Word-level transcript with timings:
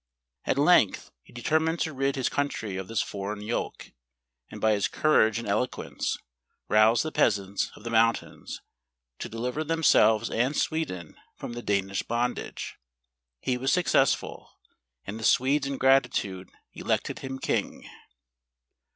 At 0.45 0.57
length 0.57 1.11
he 1.21 1.31
determined 1.31 1.79
to 1.81 1.93
rid 1.93 2.15
his 2.15 2.27
country 2.27 2.75
of 2.75 2.87
this 2.87 3.03
foreign 3.03 3.41
yoke, 3.43 3.91
and 4.49 4.59
by 4.59 4.71
his 4.71 4.87
courage 4.87 5.37
and 5.37 5.47
eloquence 5.47 6.17
roused 6.67 7.03
the 7.03 7.11
peasants 7.11 7.69
of 7.75 7.83
the 7.83 7.91
moun¬ 7.91 8.15
tains 8.17 8.61
to 9.19 9.29
deliver 9.29 9.63
themselves 9.63 10.31
and 10.31 10.57
Sweden 10.57 11.17
from 11.35 11.53
the 11.53 11.61
Danish 11.61 12.01
bondage. 12.01 12.77
He 13.41 13.59
was 13.59 13.71
successful, 13.71 14.49
and 15.05 15.19
the 15.19 15.23
Swedes 15.23 15.67
in 15.67 15.77
gratitude 15.77 16.49
elected 16.73 17.19
him 17.19 17.37
king. 17.37 17.87